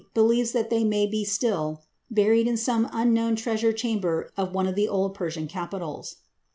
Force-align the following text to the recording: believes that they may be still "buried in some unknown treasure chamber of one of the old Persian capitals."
believes 0.15 0.51
that 0.51 0.71
they 0.71 0.83
may 0.83 1.05
be 1.05 1.23
still 1.23 1.83
"buried 2.09 2.47
in 2.47 2.57
some 2.57 2.89
unknown 2.91 3.35
treasure 3.35 3.71
chamber 3.71 4.31
of 4.35 4.51
one 4.51 4.65
of 4.65 4.73
the 4.73 4.87
old 4.87 5.13
Persian 5.13 5.47
capitals." 5.47 6.15